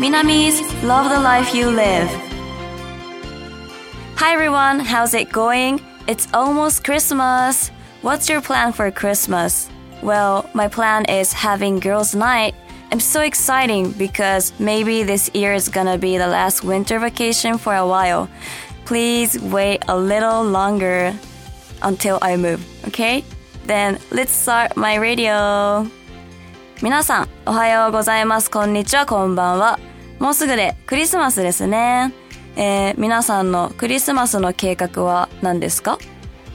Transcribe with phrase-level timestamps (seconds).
[0.00, 2.08] Minami's Love the Life You Live.
[4.16, 5.80] Hi everyone, how's it going?
[6.06, 7.70] It's almost Christmas.
[8.02, 9.68] What's your plan for Christmas?
[10.02, 12.54] Well, my plan is having girls' night.
[12.92, 17.74] I'm so exciting because maybe this year is gonna be the last winter vacation for
[17.74, 18.28] a while.
[18.84, 21.12] Please wait a little longer
[21.82, 23.24] until I move, okay?
[23.66, 25.90] Then let's start my radio.
[26.82, 28.50] 皆さん、おはようございます。
[28.50, 29.78] こんにちは、こんばんは。
[30.21, 32.13] もうすぐでクリスマスですね。
[32.55, 35.97] えー、皆さんのクリスマスの計画は何ですか？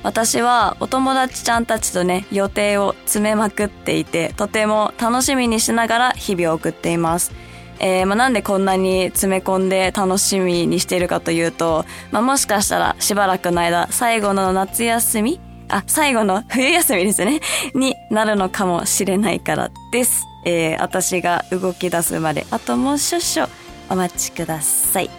[0.05, 7.33] 私はお友達ちゃんたちとね、予定を詰めまくっていて、とても楽しみにしながら日々を送っています。
[7.80, 15.41] えー、まあ、なんでこんなに詰め込んで楽しみにしているかというと、まあ、もしかしたらしばらくの間、最後の夏休み？
[15.70, 17.41] あ、最後の冬休みですね。
[17.75, 20.25] になるのかもしれないからです。
[20.47, 23.50] えー、私が動き出すまで、あともう少々
[23.91, 25.11] お待ちください。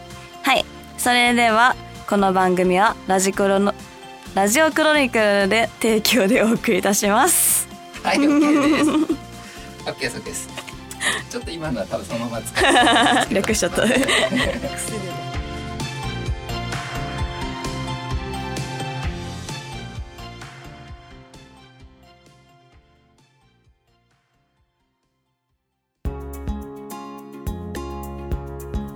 [0.42, 0.66] はい。
[0.97, 1.75] それでは、
[2.09, 3.73] この番組はラジクロの
[4.34, 7.67] ラジオクロニクルで提供でお送りいたします。
[8.02, 8.39] はい、OK
[8.78, 8.89] です。
[9.86, 10.50] OK です、OK です。
[11.30, 13.36] ちょっと今のは多分そのまま使って。
[13.36, 13.84] 略しちゃった。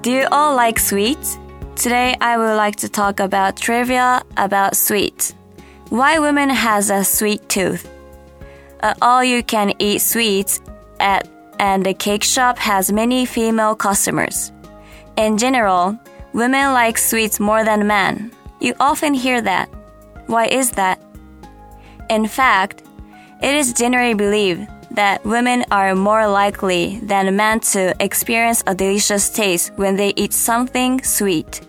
[0.02, 1.38] Do you all like sweets?
[1.76, 5.36] Today I would like to talk about trivia about sweets.
[5.90, 7.88] Why women has a sweet tooth?
[8.82, 10.60] Uh, all you can eat sweets
[11.00, 11.30] at
[11.60, 14.52] and the cake shop has many female customers.
[15.18, 16.00] In general,
[16.34, 18.32] women like sweets more than men.
[18.60, 19.70] You often hear that.
[20.26, 21.00] Why is that?
[22.10, 22.82] In fact,
[23.44, 29.30] it is generally believed that women are more likely than men to experience a delicious
[29.30, 31.62] taste when they eat something sweet.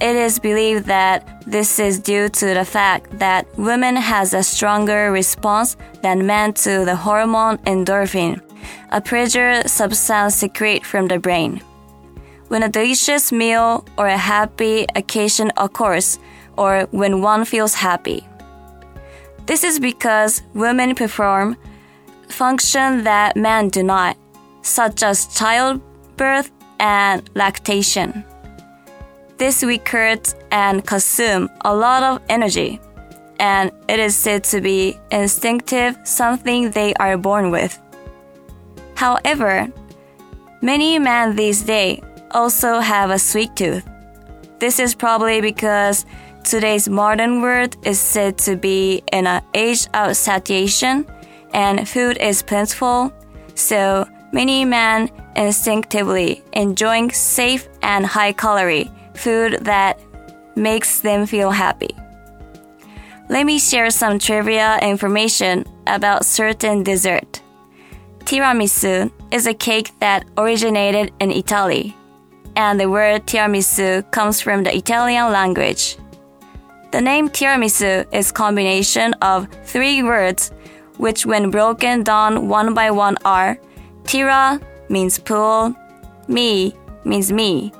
[0.00, 5.12] It is believed that this is due to the fact that women has a stronger
[5.12, 8.40] response than men to the hormone endorphin,
[8.90, 11.62] a pleasure substance secreted from the brain.
[12.48, 16.18] When a delicious meal or a happy occasion occurs,
[16.56, 18.26] or when one feels happy.
[19.46, 21.56] This is because women perform
[22.34, 24.16] functions that men do not,
[24.62, 26.50] such as childbirth
[26.80, 28.24] and lactation.
[29.38, 32.80] This requires and consume a lot of energy,
[33.38, 37.78] and it is said to be instinctive, something they are born with.
[38.96, 39.68] However,
[40.60, 42.00] many men these days
[42.32, 43.86] also have a sweet tooth.
[44.58, 46.06] This is probably because
[46.42, 51.06] today's modern world is said to be in an age of satiation
[51.54, 53.12] and food is plentiful,
[53.54, 59.98] so many men instinctively enjoying safe and high calorie food that
[60.56, 61.94] makes them feel happy.
[63.28, 67.40] Let me share some trivia information about certain dessert.
[68.24, 71.96] Tiramisu is a cake that originated in Italy,
[72.56, 75.96] and the word tiramisu comes from the Italian language.
[76.92, 80.52] The name tiramisu is combination of three words
[80.98, 83.58] which when broken down one by one are
[84.04, 85.74] tira means pool,
[86.28, 86.74] mi
[87.04, 87.72] means me,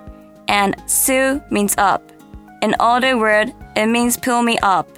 [0.48, 2.02] and su means up.
[2.62, 4.88] In other words, it means pull me up.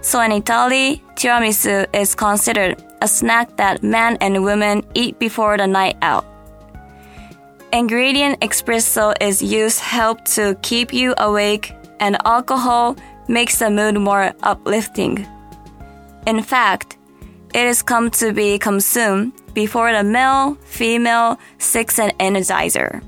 [0.00, 5.66] So in Italy, tiramisu is considered a snack that men and women eat before the
[5.66, 6.24] night out.
[7.72, 12.96] Ingredient espresso is used help to keep you awake and alcohol
[13.28, 15.26] makes the mood more uplifting.
[16.26, 16.98] In fact,
[17.54, 23.02] it is come to be consumed before the male, female, sex and energizer.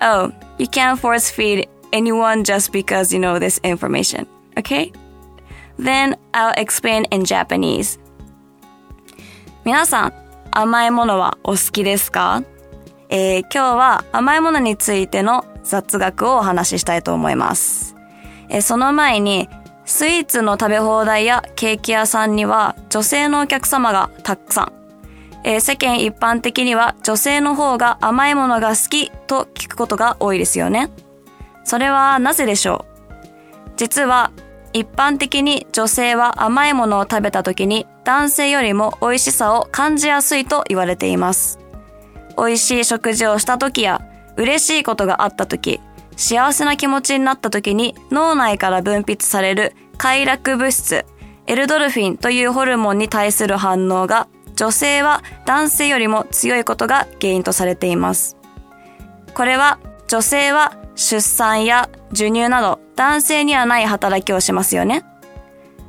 [0.00, 4.26] Oh, you can't force feed anyone just because you know this information,
[4.58, 4.92] okay?
[5.78, 7.98] Then I'll explain in Japanese.
[9.64, 10.12] 皆さん、
[10.50, 12.44] 甘いものはお好きですか
[13.08, 17.96] えー、今日は甘いものについての雑学をお話ししたいと思います。
[18.50, 19.48] えー、その前に、
[19.86, 24.72] スイーツの食べ放題やケーキ屋さんには女性のお客様がたくさん。
[25.44, 30.90] えー、世間一般的には女性の方が甘いものが好きと聞くことが多いですよね。
[31.64, 33.70] それはなぜでしょう？
[33.76, 34.32] 実は
[34.72, 41.58] 一般的に女性は甘いものを食べた時に男性よりも美味しさを感じやすいと言われています。
[42.36, 44.00] 美味しい食事をした時や
[44.36, 45.80] 嬉しいことがあった時、
[46.16, 51.04] 幸せな気持ちになった時に脳内から分泌される快楽物質、
[51.46, 58.36] エルドルフィンというホルモンに対する反応が女性は男性よりも強いことが原因とされています。
[59.34, 59.78] これは
[60.08, 65.04] 女性は出産や授乳など男性にはない働きをしますよね。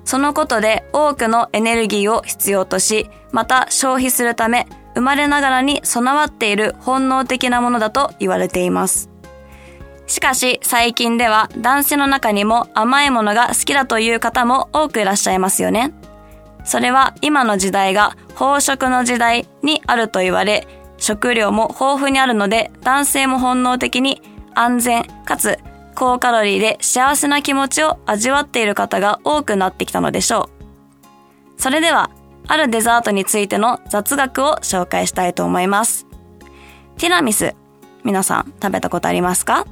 [0.03, 9.14] そのことで多くのエネルギーを必要とし、また消費するため生まれながらに備わっている本能的なものだと言われています。
[10.07, 15.93] しかし最近では男性の中にも甘いものが好きだという方も多くいらっしゃいますよね。
[16.63, 20.67] それは今の時代が飽食の時代にあると言われ、
[20.97, 24.21] 食料も豊富にあるので男性も本能的に
[24.53, 25.59] 安全かつ
[25.95, 30.49] 高カロリーで幸せな気持ちを味わっている方が多くなってきたのでしょ
[31.57, 31.61] う。
[31.61, 32.11] それでは、
[32.47, 36.05] あるデザートについての雑学を紹介したいと思います。
[36.97, 37.55] ティラミス、
[38.03, 39.65] 皆さん食べたことありますか？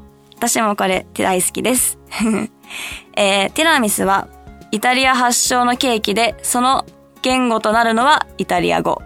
[0.43, 1.97] 私もこれ大好きです。
[3.15, 4.27] えー、ティラミスは
[4.71, 6.85] イタリア発祥のケーキで、その
[7.21, 9.01] 言語となるのはイタリア語。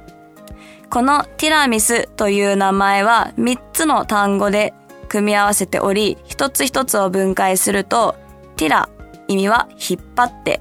[0.90, 4.74] このティラミスという名前は3つの単語で
[5.10, 8.16] 組み合わせており、一つ一つを分解すると、
[8.56, 8.90] ティラ、
[9.28, 10.60] 意味は引っ張って、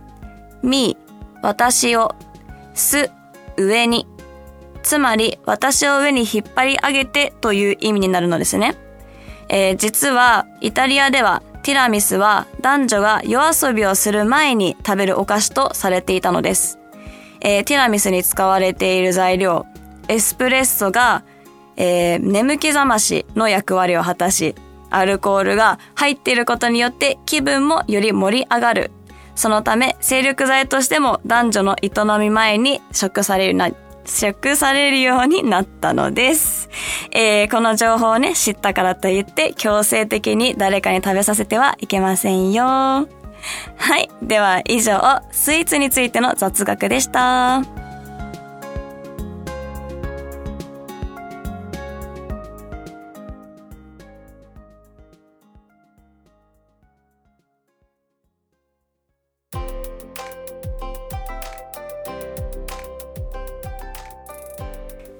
[0.63, 2.15] ミー、私を、
[2.75, 3.11] ス、
[3.57, 4.07] 上に、
[4.83, 8.77] つまり私を上に引っ張り上げてという意味になるのですね。
[9.49, 16.79] えー、実はイタリアではティラミスは男女が夜遊びをする前に食べるお菓子とされていたのです。
[17.41, 19.67] えー、ティラミスに使われている材料、
[20.09, 21.23] エスプレッソが
[21.77, 24.55] えー、眠気覚ましの役割を果たし、
[24.91, 28.91] アルコールが入っていることによって気分もより盛り上がる。
[29.35, 33.71] そのため、精力剤としても男女の営み前に食されるな、
[34.07, 36.69] 食されるようになったのです。
[37.11, 42.65] えー、この情報をね、知ったからといって、強制的に誰かに食べさせてはいけませんよ。
[42.65, 43.07] は
[43.99, 44.11] い。
[44.23, 45.01] では、以上、
[45.31, 47.86] スイーツについての雑学でした。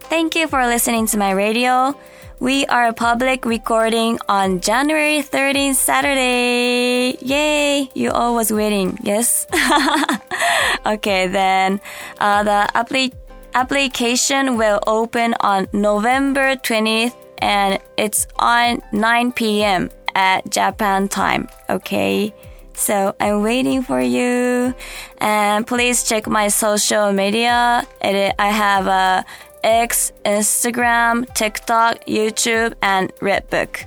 [0.09, 1.95] Thank you for listening to my radio.
[2.39, 7.17] We are public recording on January 13th, Saturday.
[7.21, 7.91] Yay!
[7.95, 8.99] You all was waiting.
[9.03, 9.47] Yes.
[10.87, 11.81] okay, then
[12.21, 13.15] uh, the appli-
[13.55, 19.91] application will open on November 20th and it's on 9 p.m.
[20.15, 21.49] at Japan time.
[21.69, 22.33] Okay.
[22.77, 24.75] So I'm waiting for you.
[25.19, 27.87] And please check my social media.
[28.03, 29.25] It, I have a
[29.64, 33.86] X, Instagram, TikTok, YouTube, and Redbook.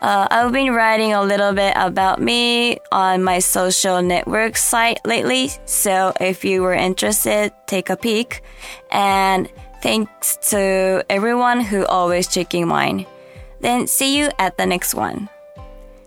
[0.00, 5.50] Uh, I've been writing a little bit about me on my social network site lately,
[5.64, 8.42] so if you were interested, take a peek.
[8.90, 9.50] And
[9.82, 13.06] thanks to everyone who always checking mine.
[13.60, 15.28] Then see you at the next one.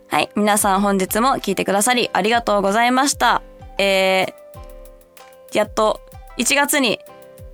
[0.07, 0.29] はい。
[0.35, 3.41] 皆さん本日も聞いてくださりありがとうございました。
[3.77, 6.01] えー、やっと
[6.37, 6.99] 1月に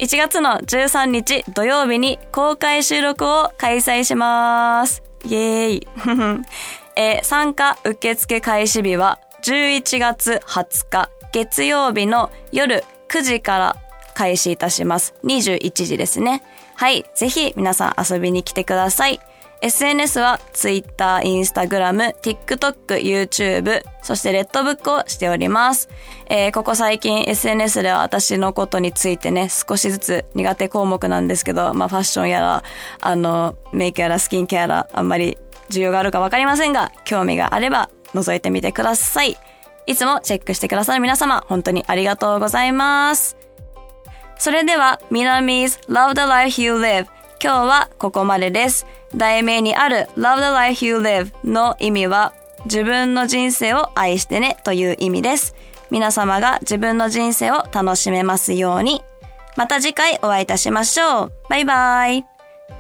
[0.00, 5.02] 1月の13日土曜日に公開収録を開催します。
[5.26, 5.88] イエーイ。
[6.96, 13.76] えー、参加受付開始日は11月20日月曜日の夜9時から
[14.14, 15.14] 開始いたします。
[15.22, 16.42] 21時ですね。
[16.76, 17.04] はい。
[17.14, 19.20] ぜひ皆さん遊びに来てください。
[19.62, 25.90] SNS は Twitter、Instagram、TikTok、YouTube、そしてレッドブックをしております。
[26.30, 32.62] えー、ここ最近 SNS では私のことについてね、少しずつ苦手項目なんですけど、まあファッションやら、
[33.00, 35.36] あの、メイクやらスキンケアら、あんまり
[35.68, 39.36] 需要があるかわかりませんが、興味があれば覗いてみてください。
[39.86, 43.36] いつもチェックしてくださる皆様、本当にありがとうございます。
[44.38, 48.86] それでは、Minamis Love the Life You Live 今日はここまでです。
[49.16, 52.34] 題名にある Love the Life You Live の意味は
[52.66, 55.54] 自分の人生を愛してねという意味です。
[55.90, 59.02] 皆様が自分の人生を楽しめますように。
[59.56, 61.32] また次回お会いいたしましょう。
[61.48, 62.26] バイバイ。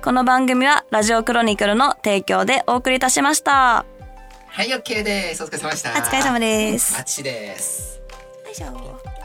[0.04, 3.86] この番組はラジオクロニクルの提供でお送りいたしました。
[4.46, 5.42] はい、OK です。
[5.42, 5.90] お疲れ様でした。
[5.90, 6.98] お疲れ様です。
[6.98, 8.02] あっちです。
[8.44, 9.19] よいしょ。